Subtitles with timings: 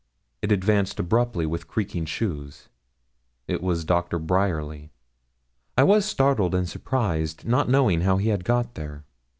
[0.41, 2.69] It advanced abruptly, with creaking shoes;
[3.47, 4.89] it was Doctor Bryerly.
[5.77, 9.03] I was startled and surprised, not knowing how he had got there.